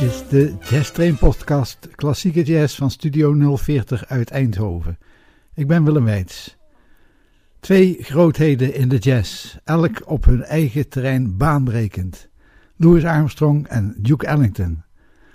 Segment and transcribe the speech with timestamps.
[0.00, 4.98] is de Jazz Train Podcast Klassieke Jazz van Studio 040 uit Eindhoven.
[5.54, 6.56] Ik ben Willem Weits.
[7.60, 12.28] Twee grootheden in de jazz, elk op hun eigen terrein baanbrekend.
[12.76, 14.82] Louis Armstrong en Duke Ellington.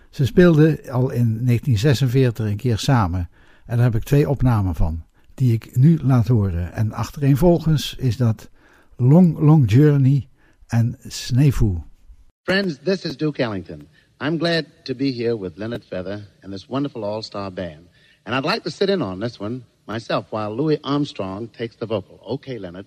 [0.09, 3.29] Ze speelden al in 1946 een keer samen
[3.65, 6.73] en daar heb ik twee opnamen van, die ik nu laat horen.
[6.73, 8.49] En achtereenvolgens is dat
[8.97, 10.27] Long Long Journey
[10.67, 11.77] en Sneefu.
[12.43, 13.87] Friends, this is Duke Ellington.
[14.19, 17.89] I'm glad to be here with Leonard Feather and this wonderful all-star band.
[18.25, 21.85] And I'd like to sit in on this one myself while Louis Armstrong takes the
[21.85, 22.21] vocal.
[22.25, 22.85] Okay, Leonard.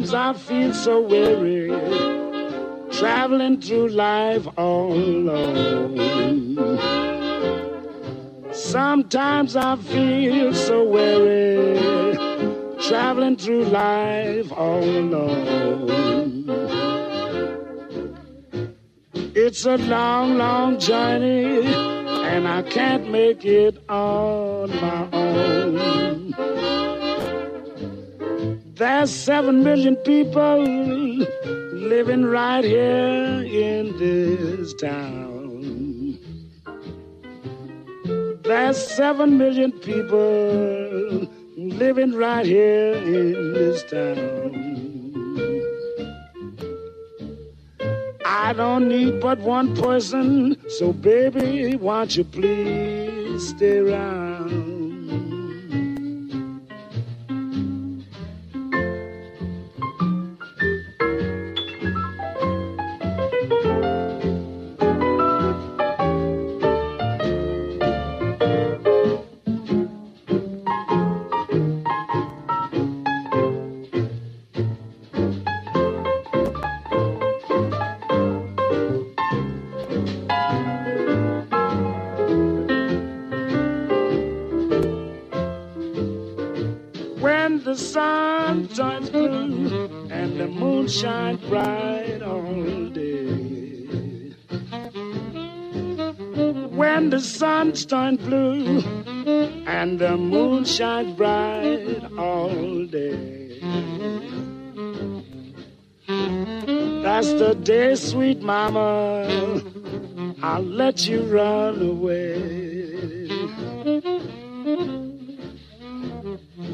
[0.00, 1.68] Sometimes I feel so weary,
[2.90, 5.98] traveling through life all alone.
[8.50, 11.76] Sometimes I feel so weary,
[12.80, 16.48] traveling through life all alone.
[19.34, 26.32] It's a long, long journey, and I can't make it on my own.
[28.80, 30.64] There's seven million people
[31.74, 36.18] living right here in this town.
[38.42, 44.56] There's seven million people living right here in this town.
[48.24, 54.79] I don't need but one person, so baby, won't you please stay around?
[90.90, 94.34] Shines bright all day.
[96.80, 98.80] When the sun turns blue
[99.66, 103.60] and the moon shines bright all day.
[107.02, 109.62] That's the day, sweet mama,
[110.42, 112.60] I'll let you run away.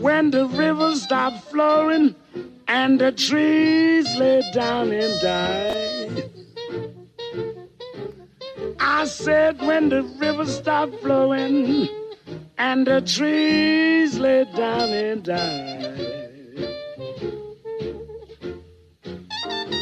[0.00, 2.14] when the rivers stop flowing
[2.68, 6.22] and the trees lay down and die.
[8.80, 11.88] I said when the rivers stop flowing
[12.58, 16.26] and the trees lay down and die.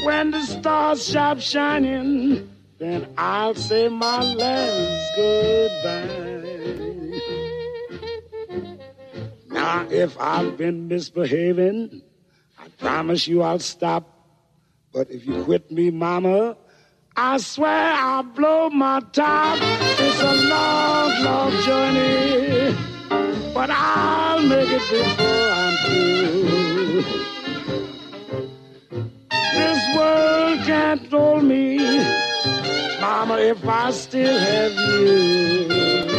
[0.05, 6.25] When the stars stop shining, then I'll say my last goodbye.
[9.49, 12.03] Now, if I've been misbehaving,
[12.85, 14.05] promise you I'll stop.
[14.93, 16.55] But if you quit me, mama,
[17.17, 19.59] I swear I'll blow my top.
[20.05, 22.77] It's a long, long journey,
[23.55, 27.05] but I'll make it before I'm through.
[29.59, 31.79] This world can't hold me,
[33.01, 36.14] mama, if I still have you.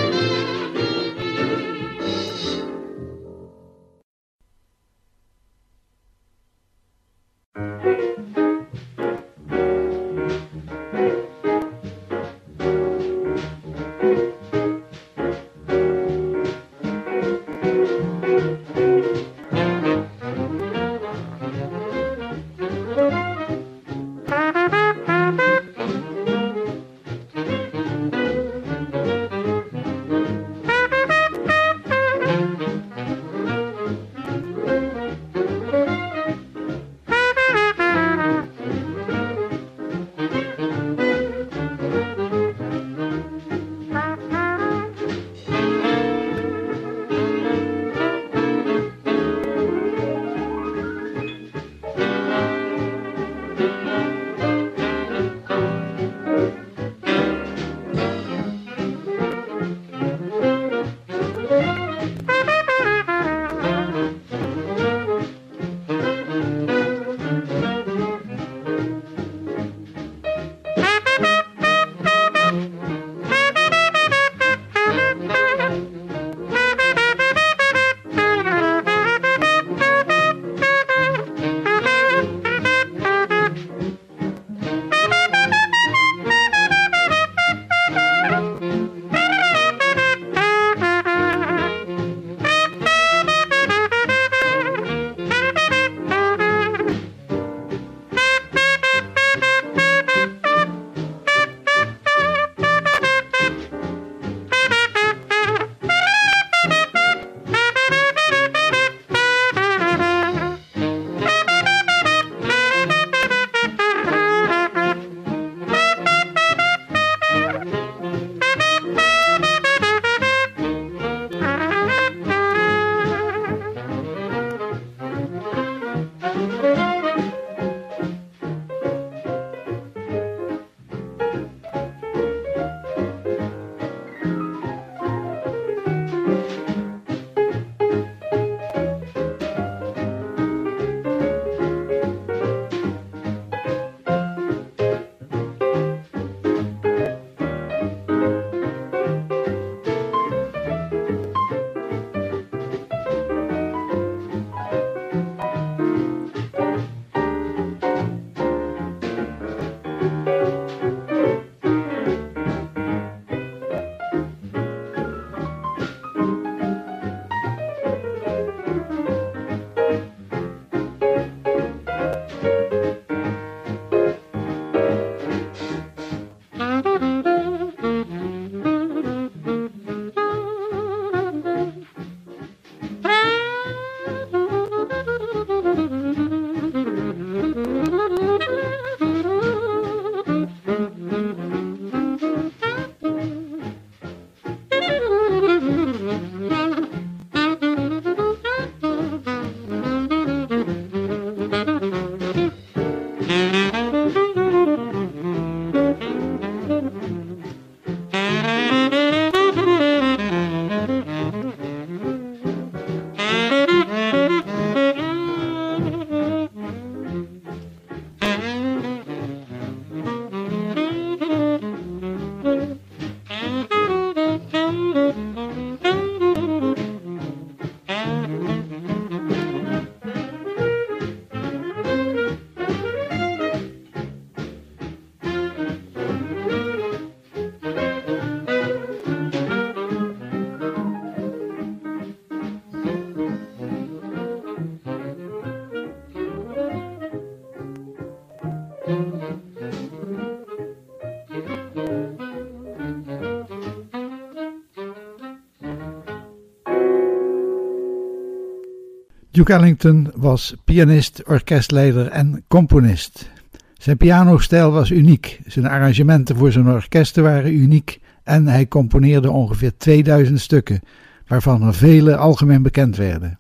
[259.35, 263.29] Duke Ellington was pianist, orkestleider en componist.
[263.73, 269.77] Zijn pianostijl was uniek, zijn arrangementen voor zijn orkesten waren uniek en hij componeerde ongeveer
[269.77, 270.79] 2000 stukken,
[271.27, 273.39] waarvan er vele algemeen bekend werden.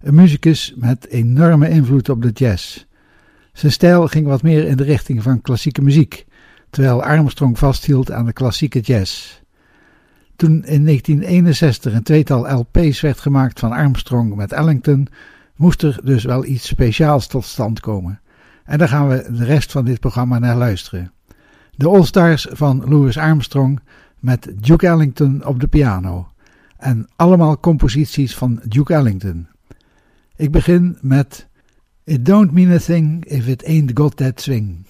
[0.00, 2.84] Een muzikus met enorme invloed op de jazz.
[3.52, 6.26] Zijn stijl ging wat meer in de richting van klassieke muziek,
[6.70, 9.40] terwijl Armstrong vasthield aan de klassieke jazz.
[10.38, 15.08] Toen in 1961 een tweetal LP's werd gemaakt van Armstrong met Ellington,
[15.56, 18.20] moest er dus wel iets speciaals tot stand komen.
[18.64, 21.12] En daar gaan we de rest van dit programma naar luisteren.
[21.70, 23.80] De All-Stars van Louis Armstrong
[24.18, 26.28] met Duke Ellington op de piano.
[26.76, 29.48] En allemaal composities van Duke Ellington.
[30.36, 31.46] Ik begin met
[32.04, 34.86] It don't mean a thing if it ain't got that swing.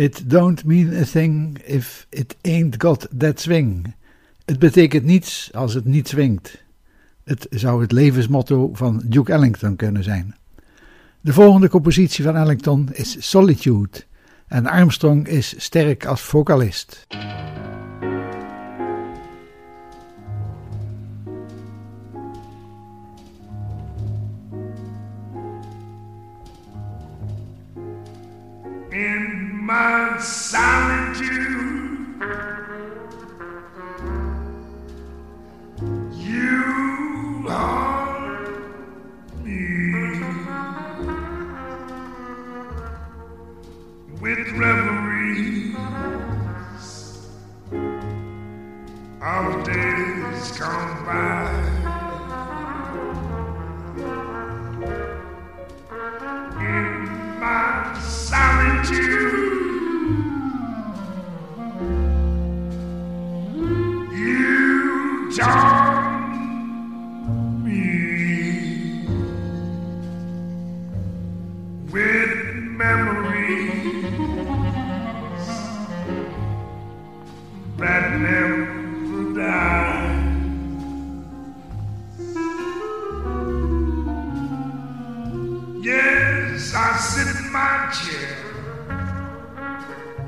[0.00, 3.94] It don't mean a thing if it ain't got that swing.
[4.44, 6.62] Het betekent niets als het niet swingt.
[7.24, 10.36] Het zou het levensmotto van Duke Ellington kunnen zijn.
[11.20, 14.04] De volgende compositie van Ellington is Solitude
[14.46, 17.06] en Armstrong is sterk als vocalist.
[29.70, 31.28] my solitude.
[36.12, 36.62] You
[37.46, 38.48] haunt
[39.44, 40.24] me
[44.20, 45.76] with reveries
[49.22, 51.70] of days gone by.
[58.90, 59.49] you.
[87.90, 88.36] chair,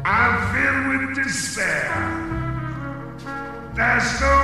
[0.04, 1.90] I feel with despair.
[3.75, 4.42] There's no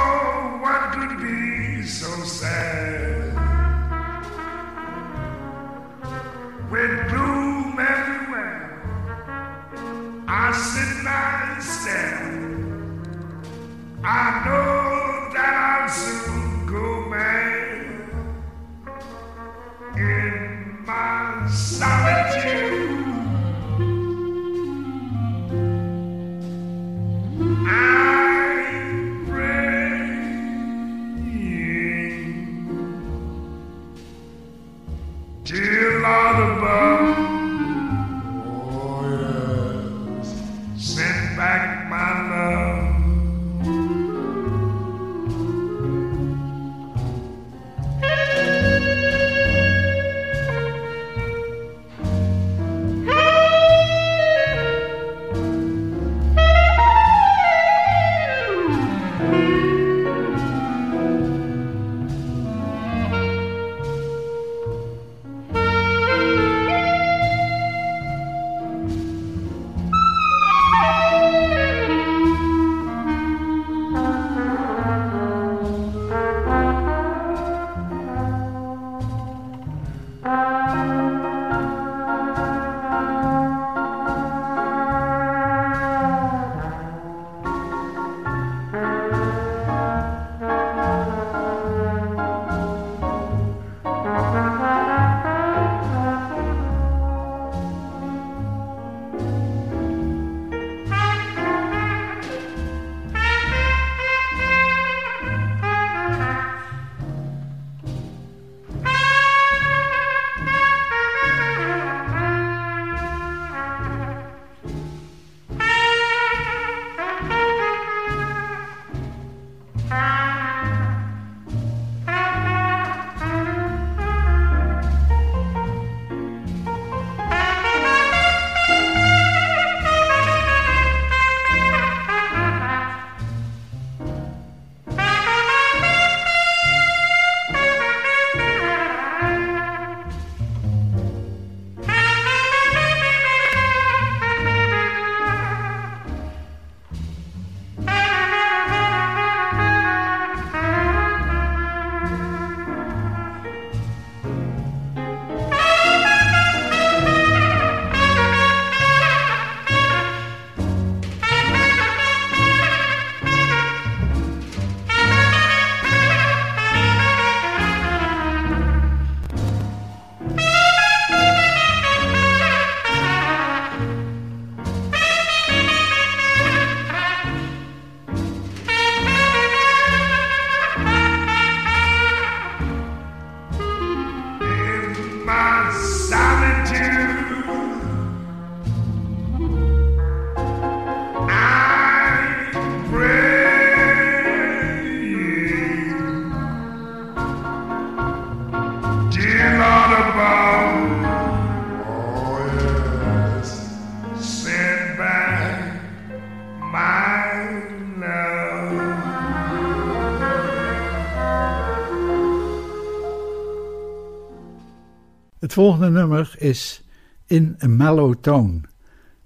[215.49, 216.85] Het volgende nummer is
[217.27, 218.61] In a Mellow Tone.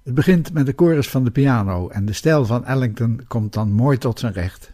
[0.02, 3.72] Het begint met de chorus van de piano en de stijl van Ellington komt dan
[3.72, 4.72] mooi tot zijn recht.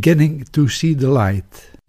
[0.00, 1.79] Beginning to see the light.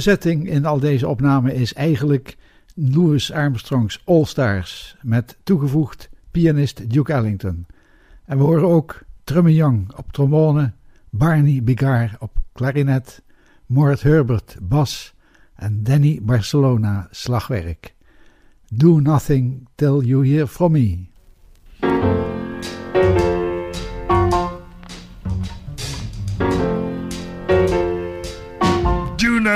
[0.00, 2.36] Bezetting in al deze opnamen is eigenlijk
[2.74, 7.66] Louis Armstrongs All Stars met toegevoegd pianist Duke Ellington.
[8.24, 10.72] En we horen ook Truman Young op trombone,
[11.10, 13.22] Barney Bigard op klarinet,
[13.66, 15.14] Mort Herbert bas
[15.54, 17.94] en Danny Barcelona slagwerk.
[18.72, 21.08] Do nothing till you hear from me.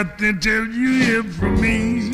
[0.03, 2.11] Nothing till you hear from me.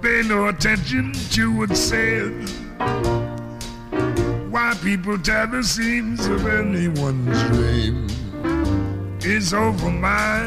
[0.00, 2.32] Pay no attention to what's said.
[4.50, 8.06] Why people tear the seams of anyone's dream
[9.20, 10.38] is over my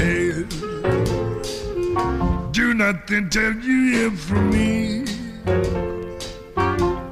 [0.00, 0.48] head.
[2.52, 5.04] Do nothing till you hear from me.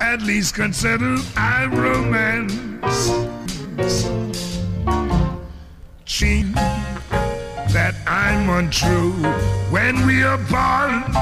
[0.00, 3.10] At least consider I romance.
[6.06, 6.46] Cheat
[7.72, 9.12] that I'm untrue
[9.70, 11.12] when we are apart.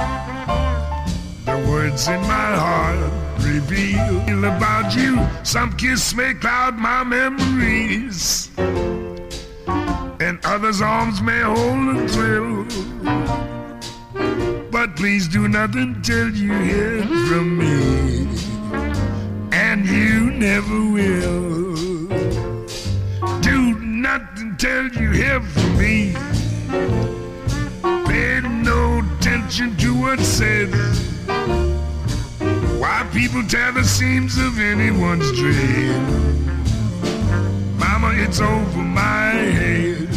[1.44, 5.26] The words in my heart reveal about you.
[5.42, 8.50] Some kiss may cloud my memories,
[10.18, 12.64] and others' arms may hold a thrill.
[14.70, 18.28] But please do nothing till you hear from me,
[19.52, 21.76] and you never will.
[23.40, 26.14] Do nothing till you hear from me.
[30.24, 30.68] Said.
[32.80, 36.46] Why people tear the seams of anyone's dream?
[37.78, 40.08] Mama, it's over my head.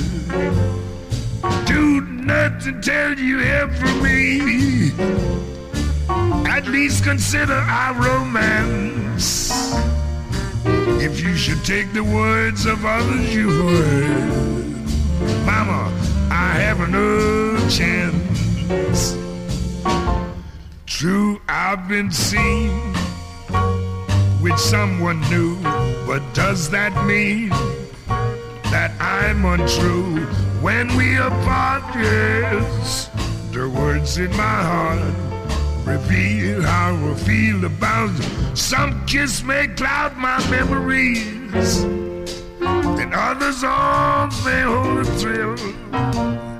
[1.65, 4.91] Do nothing till you hear from me.
[6.49, 9.51] At least consider our romance.
[11.01, 15.91] If you should take the words of others you heard, Mama,
[16.29, 19.28] I have no chance.
[20.99, 22.71] True, I've been seen
[24.41, 25.55] with someone new,
[26.05, 27.51] but does that mean
[28.67, 30.25] that I'm untrue
[30.59, 31.83] when we apart?
[31.95, 33.09] Yes,
[33.53, 35.13] the words in my heart
[35.87, 38.11] reveal how I feel about
[38.53, 41.83] some kiss may cloud my memories,
[42.99, 46.58] and others' arms may hold a thrill.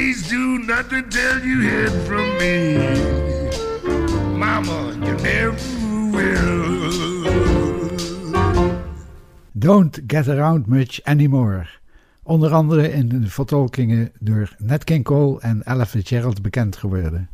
[0.00, 2.78] Please do not to tell you hid from me.
[4.34, 4.96] Mama.
[9.52, 11.66] Don't Get Around Much Anymore.
[12.22, 17.28] Onder andere in de vertolkingen door Nat King Cole en Ella Fitzgerald bekend geworden.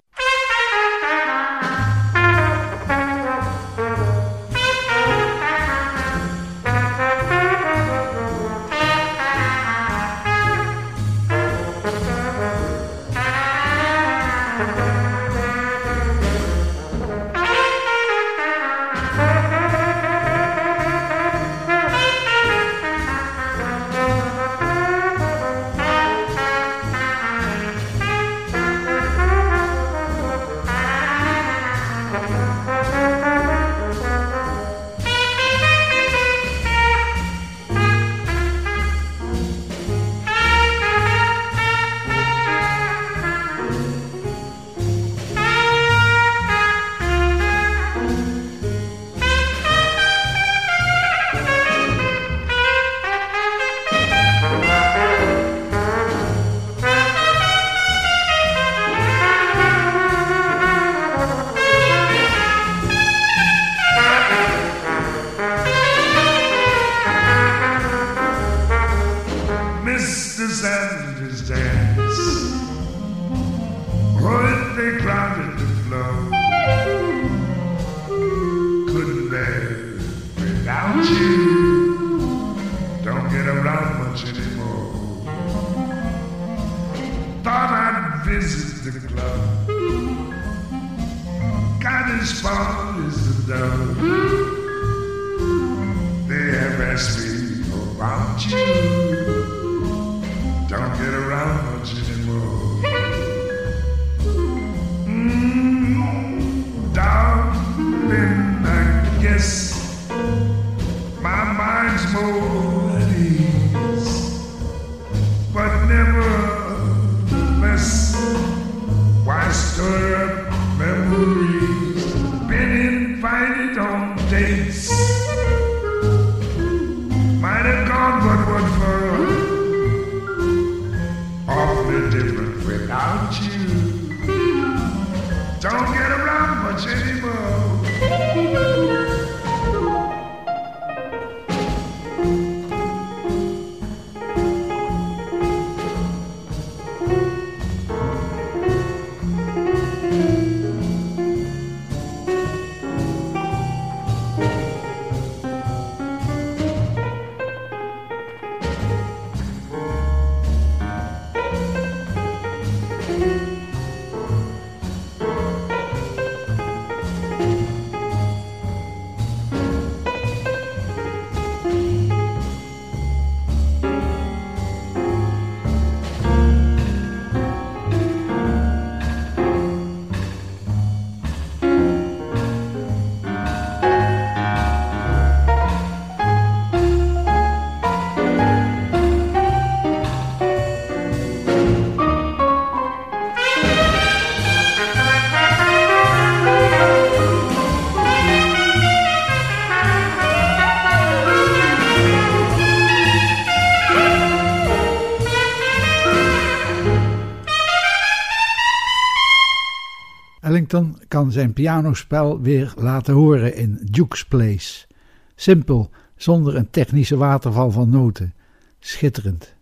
[210.57, 214.87] Ellington kan zijn pianospel weer laten horen in Duke's Place.
[215.35, 218.35] Simpel, zonder een technische waterval van noten.
[218.79, 219.55] Schitterend.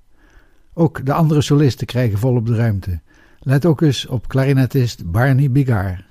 [0.75, 3.01] Ook de andere solisten krijgen volop de ruimte.
[3.39, 6.05] Let ook eens op klarinetist Barney Bigard.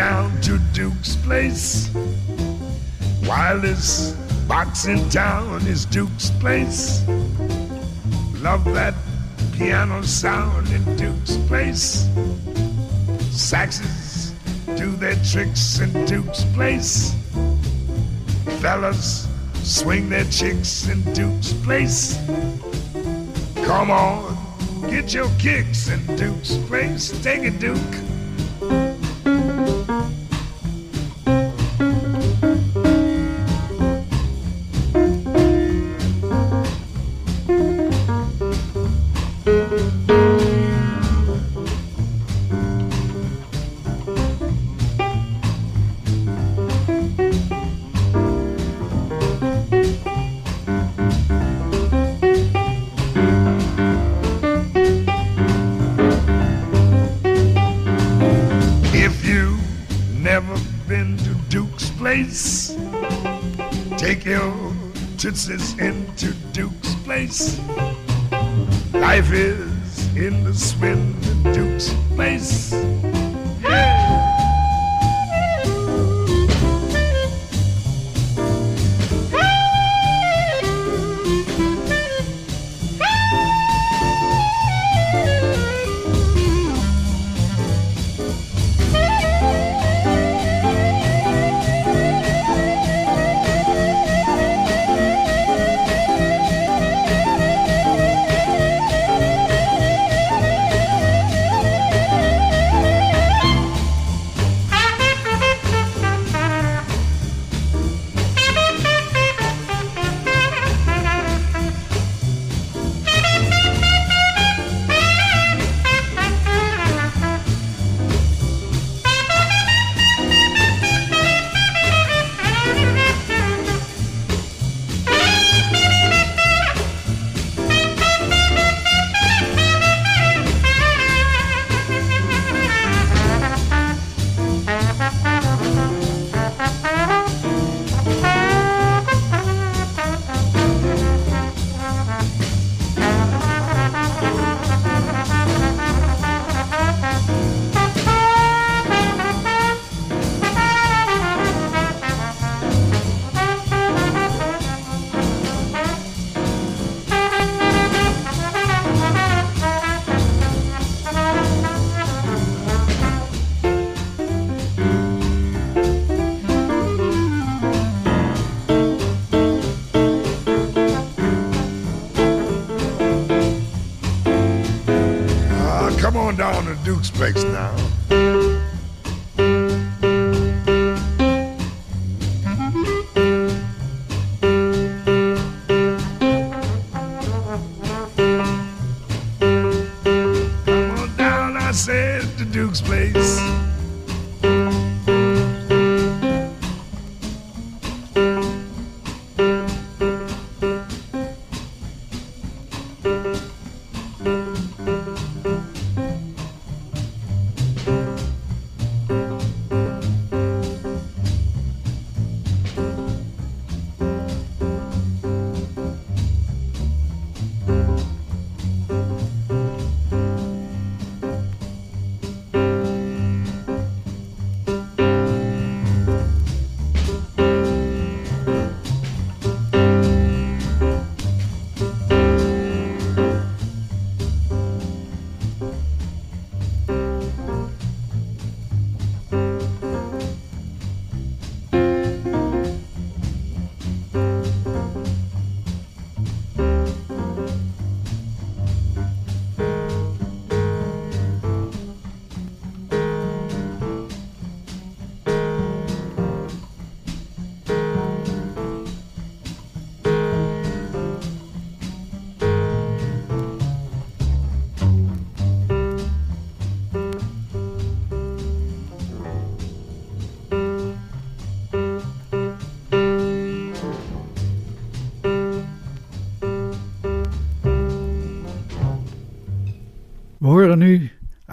[0.00, 1.90] Down to Duke's place.
[3.24, 4.16] Wildest
[4.48, 7.06] box in town is Duke's place.
[8.36, 8.94] Love that
[9.52, 12.08] piano sound in Duke's place.
[13.28, 14.32] Saxes
[14.74, 17.14] do their tricks in Duke's place.
[18.62, 19.28] Fellas
[19.62, 22.16] swing their chicks in Duke's place.
[23.66, 24.34] Come on,
[24.88, 27.12] get your kicks in Duke's place.
[27.22, 28.09] Take it, Duke.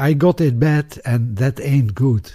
[0.07, 2.31] I Got It Bad and That Ain't Good.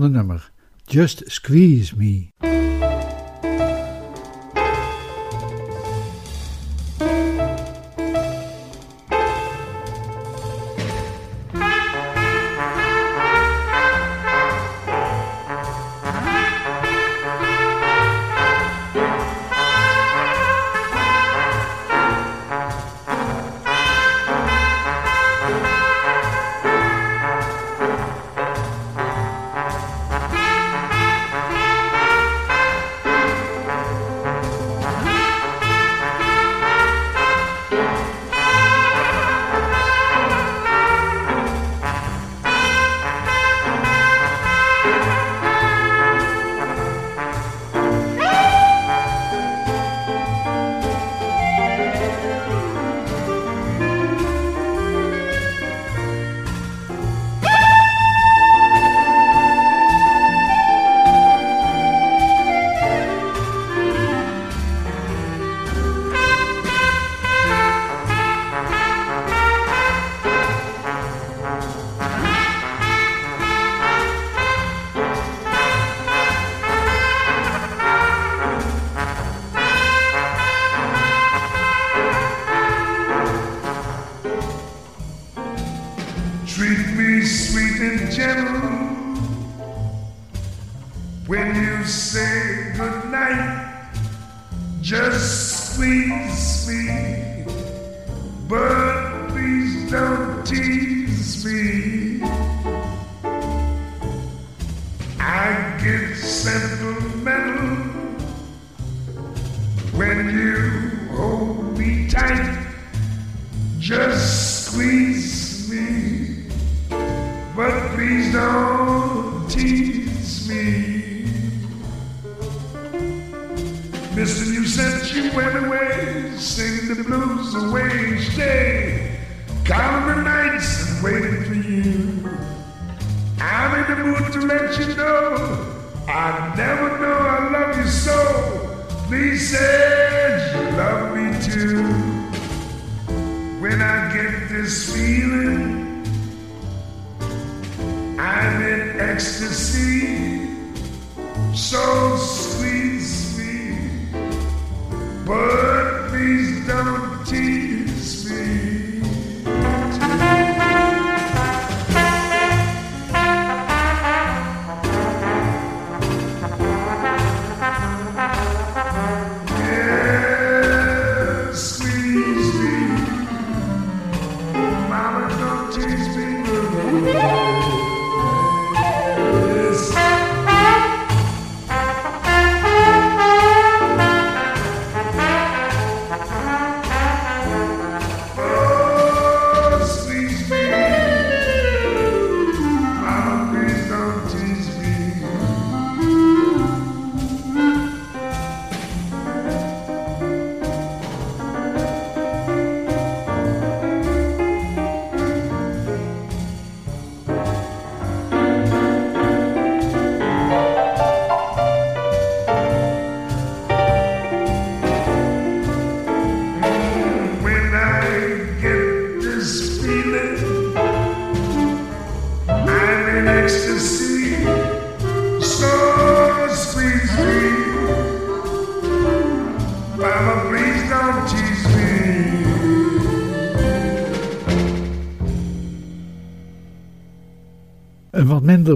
[0.00, 0.50] Volgende nummer,
[0.88, 2.32] Just Squeeze Me.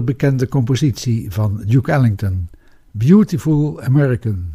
[0.03, 2.49] Bekende compositie van Duke Ellington,
[2.91, 4.54] Beautiful American.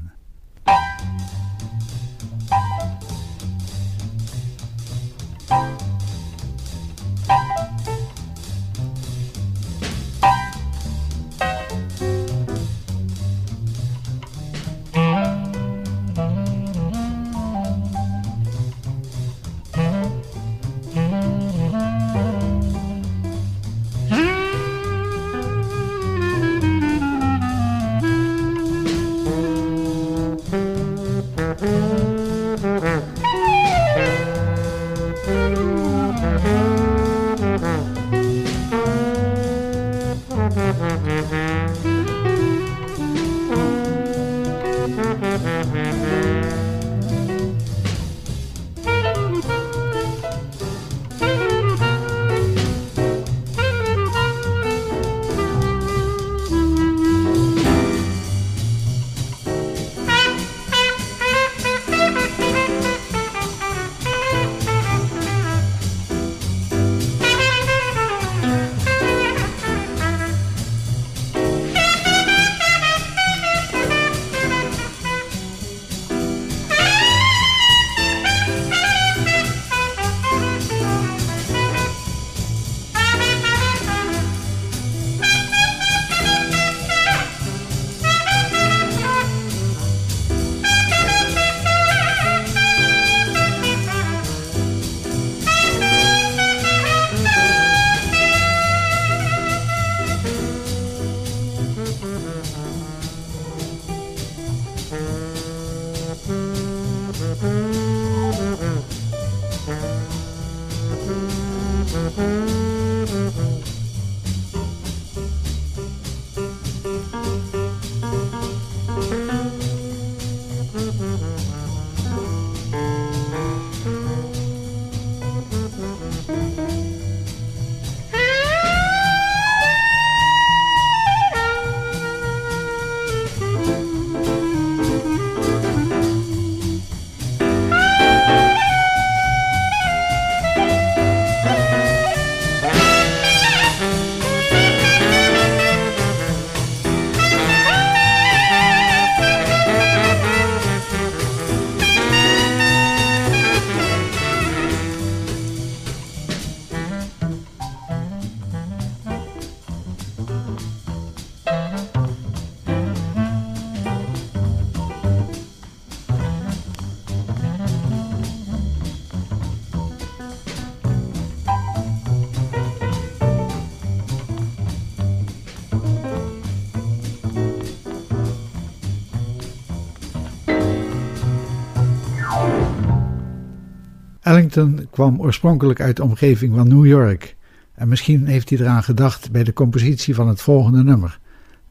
[184.40, 187.36] Ellington kwam oorspronkelijk uit de omgeving van New York
[187.74, 191.18] en misschien heeft hij eraan gedacht bij de compositie van het volgende nummer,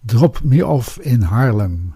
[0.02, 1.89] Drop Me Off in Harlem.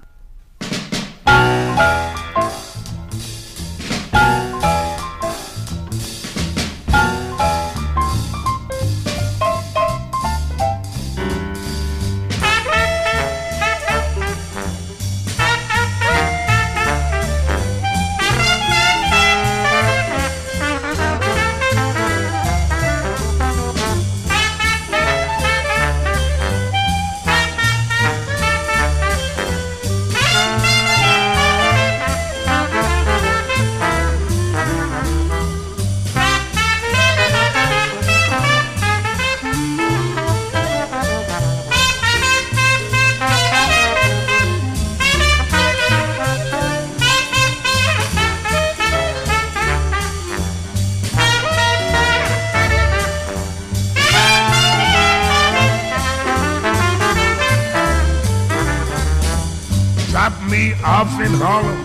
[61.34, 61.80] In Harlem.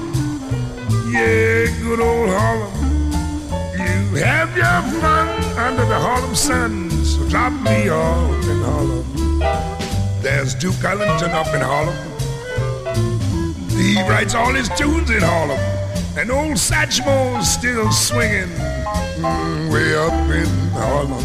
[1.11, 2.73] Yeah, good old Harlem.
[3.73, 10.23] You have your fun under the Harlem sun, so drop me off in Harlem.
[10.23, 11.97] There's Duke Ellington up in Harlem.
[13.71, 15.59] He writes all his tunes in Harlem.
[16.17, 18.51] And old Satchmo's still swinging
[19.19, 21.25] mm, way up in Harlem.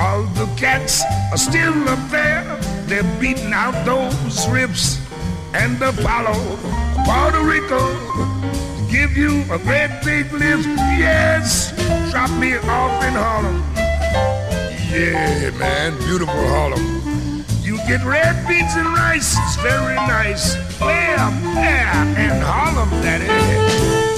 [0.00, 2.44] All the cats are still up there.
[2.86, 4.98] They're beating out those riffs
[5.54, 6.34] and the Apollo,
[7.04, 7.80] Puerto Rico.
[8.90, 10.66] Give you a great big lift,
[10.98, 11.72] yes.
[12.10, 13.62] Drop me off in Harlem.
[14.90, 17.44] Yeah, man, beautiful Harlem.
[17.62, 20.56] You get red beans and rice, it's very nice.
[20.80, 24.13] Up there in Harlem, daddy.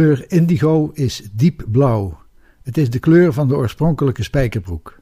[0.00, 2.18] Kleur indigo is diep blauw.
[2.62, 5.00] Het is de kleur van de oorspronkelijke spijkerbroek.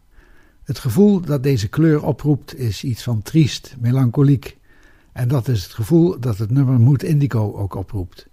[0.64, 4.56] Het gevoel dat deze kleur oproept is iets van triest, melancholiek.
[5.12, 8.28] En dat is het gevoel dat het nummer Mood Indigo ook oproept.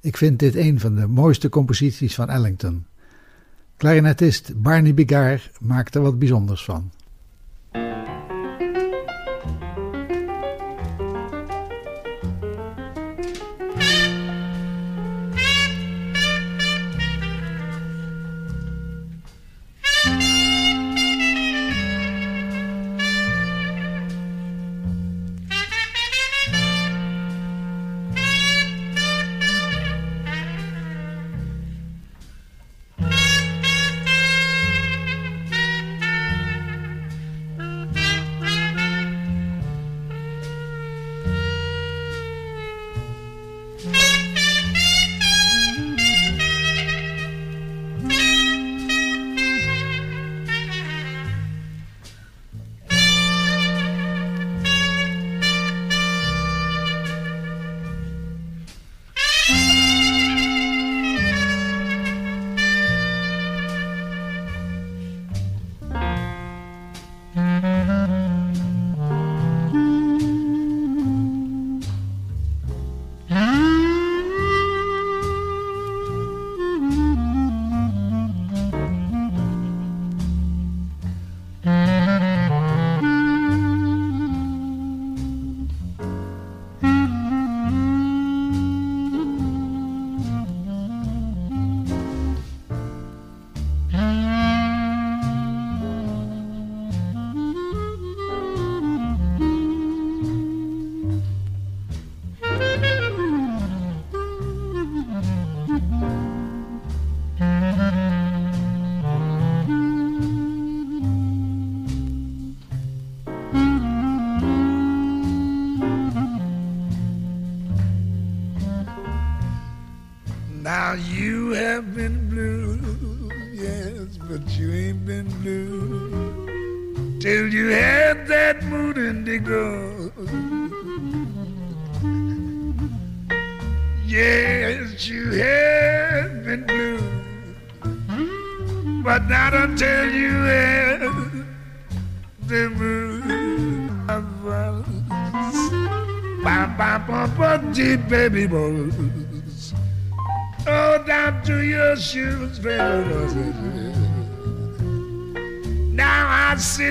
[0.00, 2.86] Ik vind dit een van de mooiste composities van Ellington.
[3.76, 6.90] Clarinetist Barney Bigard maakt er wat bijzonders van.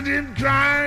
[0.01, 0.86] didn't try.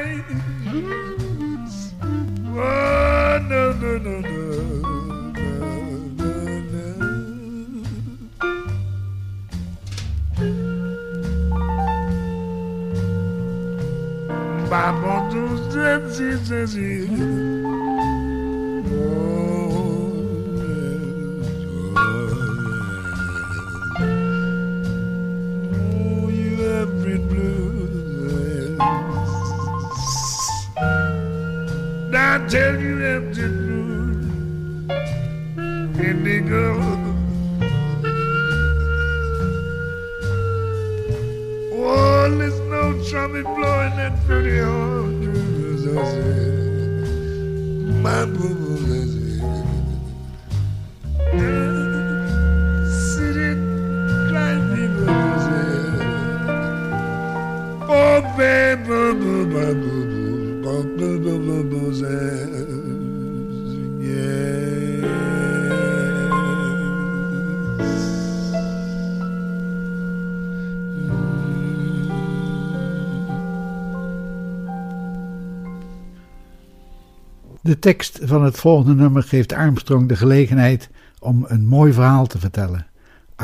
[77.62, 80.88] De tekst van het volgende nummer geeft Armstrong de gelegenheid
[81.18, 82.86] om een mooi verhaal te vertellen.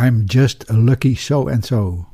[0.05, 2.07] I'm just a lucky so and so.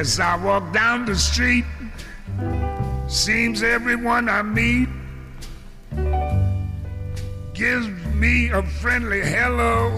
[0.00, 1.64] As I walk down the street,
[3.06, 4.88] seems everyone I meet
[7.64, 9.96] gives me a friendly hello.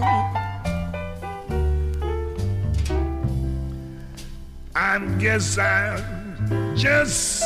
[4.73, 7.43] I guess I'm just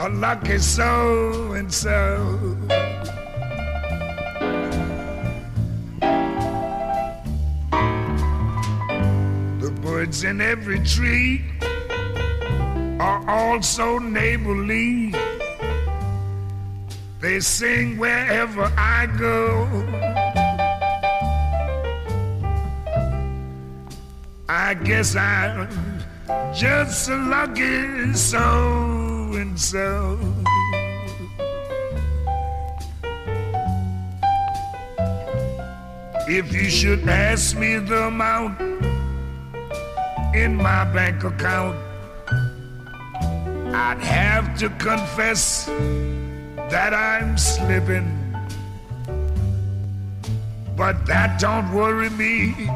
[0.00, 2.56] a lucky so and so.
[9.60, 11.44] The birds in every tree
[12.98, 15.14] are also neighborly.
[17.24, 19.66] They sing wherever I go.
[24.46, 25.66] I guess I'm
[26.52, 30.18] just a lucky so and so.
[36.28, 38.60] If you should ask me the amount
[40.34, 41.78] in my bank account,
[43.74, 45.70] I'd have to confess
[46.74, 48.10] that I'm slipping.
[50.76, 52.68] But that don't worry me.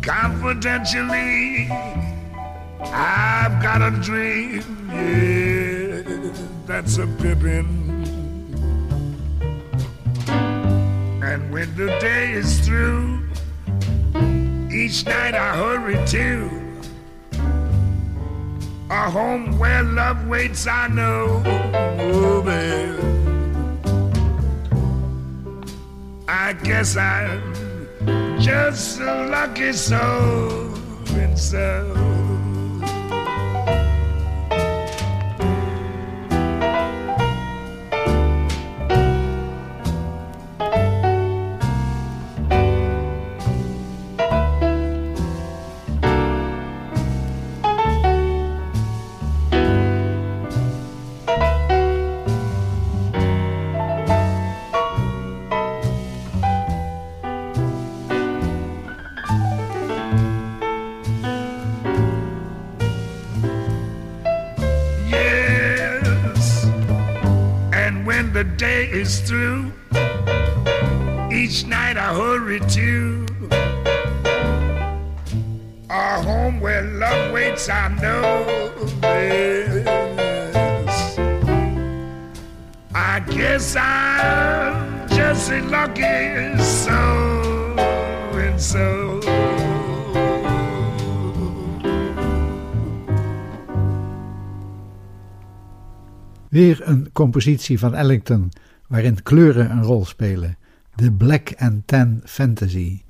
[0.00, 1.68] Confidentially,
[2.82, 4.62] I've got a dream,
[4.92, 6.02] yeah,
[6.66, 7.66] that's a pippin'.
[11.24, 13.28] And when the day is through,
[14.70, 16.59] each night I hurry to
[18.90, 21.42] a home where love waits, I know.
[21.98, 22.98] Oh, babe.
[26.26, 27.40] I guess I'm
[28.40, 30.74] just a lucky soul
[31.14, 32.09] and so.
[68.92, 69.72] is through.
[71.32, 73.26] Each night I hurry to
[75.88, 78.44] a home where love waits, I know
[79.00, 80.16] this.
[82.94, 87.76] I guess I'm just a lucky so
[88.34, 89.18] and so.
[96.50, 98.50] Weer een compositie van Ellington
[98.90, 100.58] waarin kleuren een rol spelen.
[100.94, 103.02] De Black and Tan Fantasy.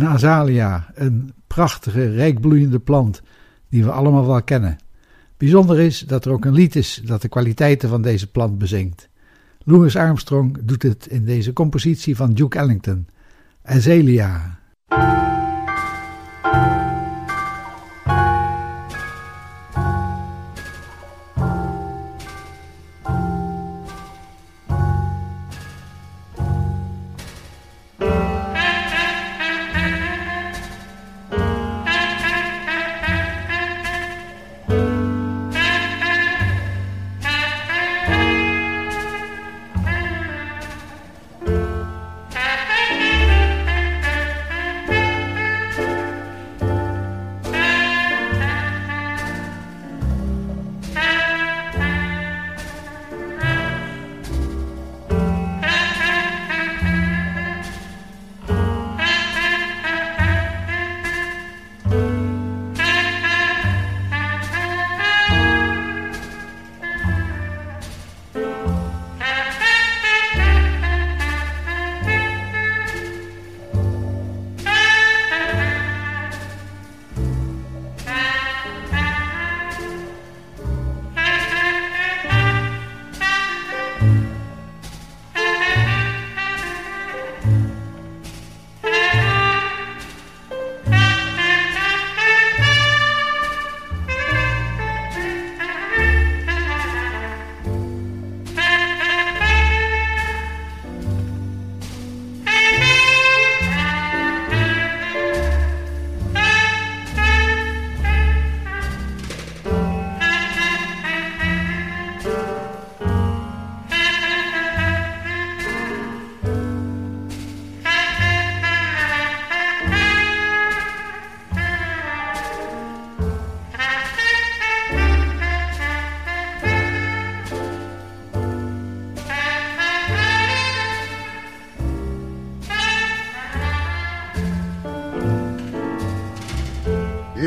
[0.00, 3.22] Een azalia, een prachtige, rijkbloeiende plant
[3.68, 4.78] die we allemaal wel kennen.
[5.36, 9.08] Bijzonder is dat er ook een lied is dat de kwaliteiten van deze plant bezingt.
[9.64, 13.06] Louis Armstrong doet het in deze compositie van Duke Ellington,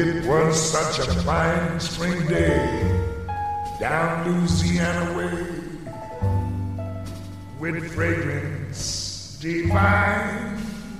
[0.03, 0.29] Azalea.
[0.29, 2.99] was such a fine spring day
[3.79, 5.47] down Louisiana way
[7.59, 10.57] with fragrance divine,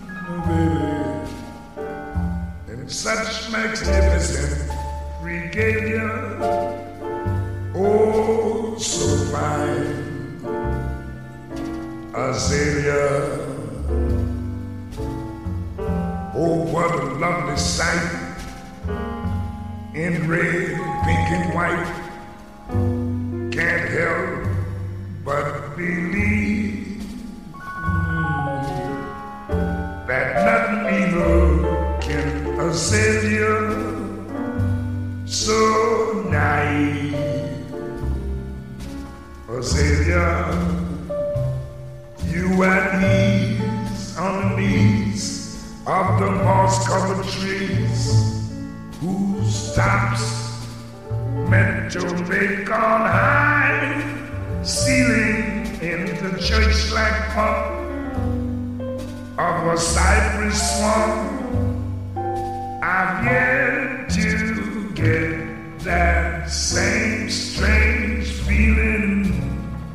[0.09, 1.91] oh baby,
[2.71, 4.71] and such magnificent
[5.21, 6.09] regalia,
[7.75, 10.41] oh so fine,
[12.15, 13.42] azalea.
[19.95, 20.75] In red,
[21.05, 21.85] pink, and white.
[23.51, 24.47] Can't help
[25.23, 27.05] but believe
[30.07, 33.53] that nothing evil can assail you.
[35.27, 37.13] So naive,
[39.47, 40.57] Azalea,
[42.29, 48.32] you at ease on the knees of the moss-covered trees
[49.03, 50.23] whose stops
[51.49, 57.81] meant to make on high, ceiling in the church-like pump
[59.37, 62.15] of a cypress swamp.
[62.81, 69.33] I've yet to get that same strange feeling.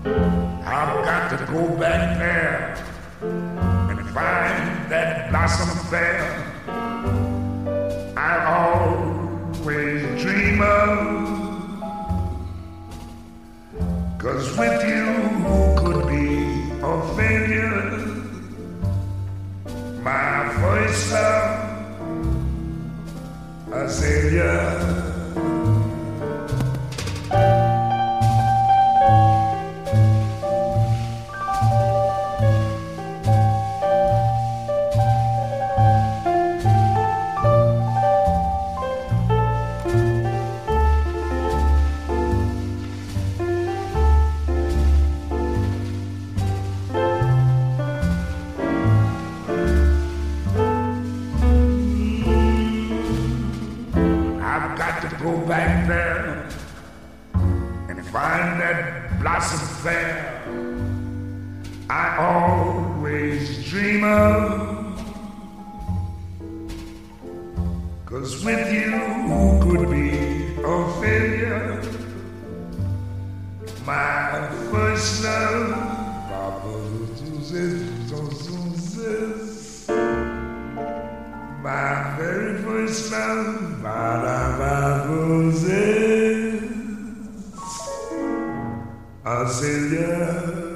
[0.05, 2.77] I've got to go back there
[3.23, 6.48] and find that blossom fair
[14.19, 15.07] Cause with you,
[15.47, 17.83] who could be a failure?
[20.03, 21.13] My voice
[23.73, 24.99] Azalea.
[24.99, 25.08] I've
[55.29, 56.49] go back there
[57.89, 60.43] and find that blossom fair
[61.91, 64.95] I always dream of.
[68.05, 68.91] Cause with you,
[69.29, 70.11] who could be
[70.63, 71.83] a failure?
[73.87, 75.89] My first love.
[81.63, 83.85] My very first love,
[89.23, 90.67] Azalea.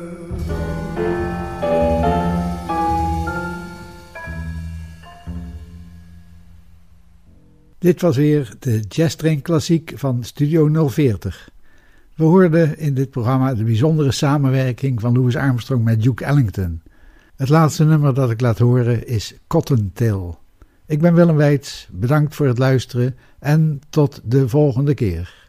[7.78, 11.50] Dit was weer de Jazz Train Klassiek van Studio 040.
[12.14, 16.82] We hoorden in dit programma de bijzondere samenwerking van Louis Armstrong met Duke Ellington.
[17.36, 20.41] Het laatste nummer dat ik laat horen is Cottontail.
[20.86, 25.41] Ik ben Willem Weits, bedankt voor het luisteren en tot de volgende keer.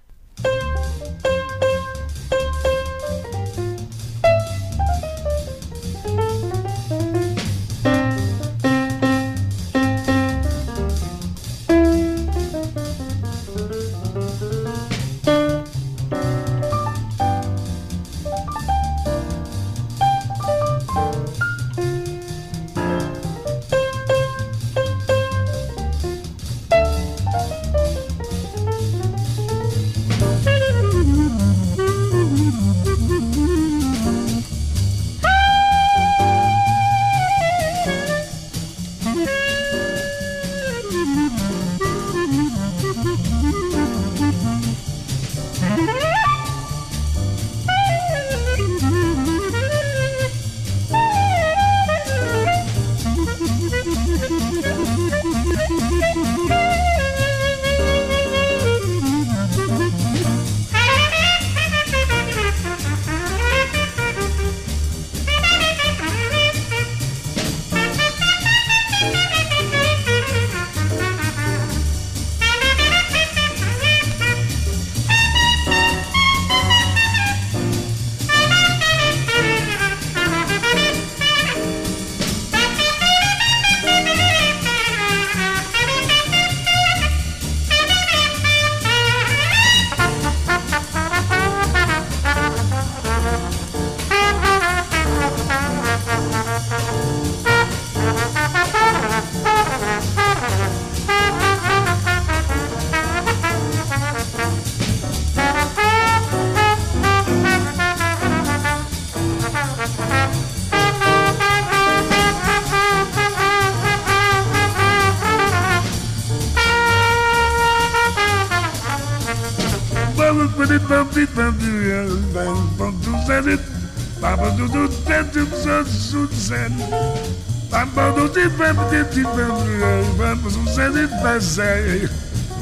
[131.53, 132.07] Say.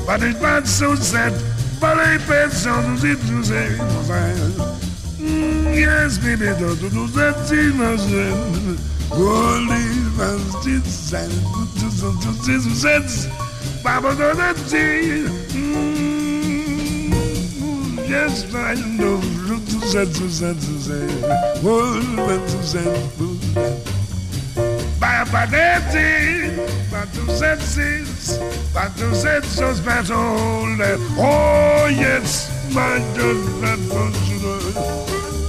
[0.06, 1.34] But it's not so sad.
[1.80, 3.70] But I bet so do it to say.
[5.74, 8.80] Yes, baby, do do that thing, my friend.
[9.10, 9.86] Holy
[10.18, 11.30] fast, it's sad.
[11.30, 13.10] Do do do do do set.
[13.84, 15.30] Papa do that thing.
[18.10, 19.22] Yes, I know.
[19.92, 21.64] Suzanne, Suzanne, Suzanne.
[21.64, 23.10] Woman, Suzanne,
[25.42, 26.56] Papa Daddy,
[26.92, 28.38] Patu Zetsis,
[28.74, 30.14] Patu Zetsos, Patu
[31.18, 34.14] Oh, yes, my God, that was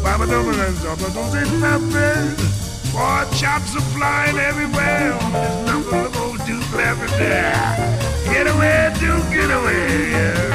[0.03, 2.07] Papa Dominant, Papa Dominant, Papa.
[2.91, 6.65] Boy, chops are flying everywhere on number of old Duke
[7.19, 7.53] day.
[8.33, 10.11] Get away, Duke, get away.
[10.11, 10.52] Yeah.